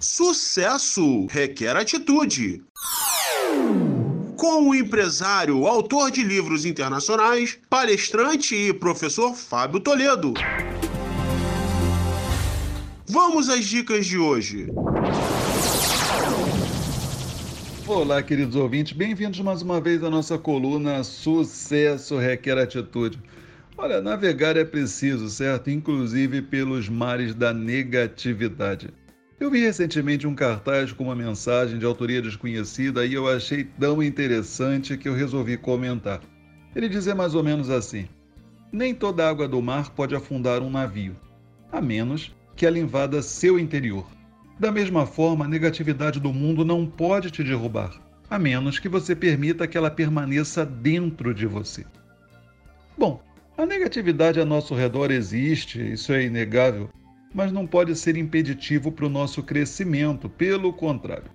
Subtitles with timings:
[0.00, 2.62] Sucesso requer atitude.
[4.34, 10.32] Com o empresário, autor de livros internacionais, palestrante e professor Fábio Toledo.
[13.06, 14.68] Vamos às dicas de hoje.
[17.86, 23.20] Olá, queridos ouvintes, bem-vindos mais uma vez à nossa coluna Sucesso Requer Atitude.
[23.76, 25.68] Olha, navegar é preciso, certo?
[25.68, 28.88] Inclusive pelos mares da negatividade.
[29.40, 34.02] Eu vi recentemente um cartaz com uma mensagem de autoria desconhecida e eu achei tão
[34.02, 36.20] interessante que eu resolvi comentar.
[36.76, 38.06] Ele dizia mais ou menos assim:
[38.70, 41.16] Nem toda água do mar pode afundar um navio,
[41.72, 44.06] a menos que ela invada seu interior.
[44.58, 47.98] Da mesma forma, a negatividade do mundo não pode te derrubar,
[48.28, 51.86] a menos que você permita que ela permaneça dentro de você.
[52.96, 53.22] Bom,
[53.56, 56.90] a negatividade a nosso redor existe, isso é inegável,
[57.34, 61.30] mas não pode ser impeditivo para o nosso crescimento, pelo contrário.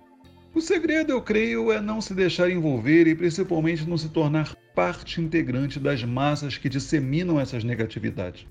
[0.54, 5.20] O segredo, eu creio, é não se deixar envolver e principalmente não se tornar parte
[5.20, 8.46] integrante das massas que disseminam essas negatividades.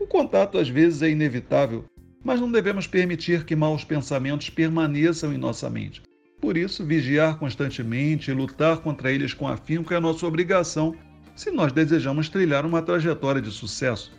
[0.00, 1.84] O contato às vezes é inevitável,
[2.24, 6.02] mas não devemos permitir que maus pensamentos permaneçam em nossa mente.
[6.40, 10.94] Por isso, vigiar constantemente e lutar contra eles com afinco é nossa obrigação
[11.36, 14.12] se nós desejamos trilhar uma trajetória de sucesso.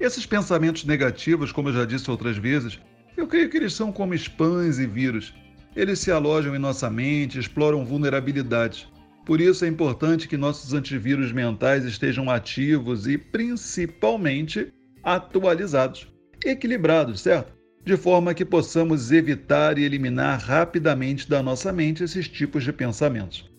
[0.00, 2.78] Esses pensamentos negativos, como eu já disse outras vezes,
[3.16, 5.34] eu creio que eles são como spams e vírus.
[5.74, 8.86] Eles se alojam em nossa mente, exploram vulnerabilidades.
[9.26, 16.06] Por isso é importante que nossos antivírus mentais estejam ativos e, principalmente, atualizados,
[16.44, 17.52] equilibrados, certo?
[17.84, 23.50] De forma que possamos evitar e eliminar rapidamente da nossa mente esses tipos de pensamentos.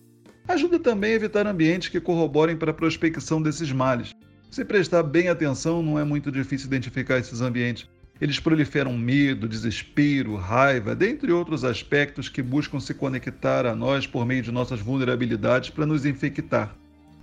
[0.48, 4.16] Ajuda também a evitar ambientes que corroborem para a prospecção desses males,
[4.50, 7.88] se prestar bem atenção, não é muito difícil identificar esses ambientes.
[8.20, 14.26] Eles proliferam medo, desespero, raiva, dentre outros aspectos que buscam se conectar a nós por
[14.26, 16.76] meio de nossas vulnerabilidades para nos infectar.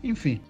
[0.05, 0.41] Enfim,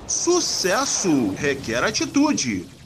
[0.06, 2.77] Sucesso requer atitude.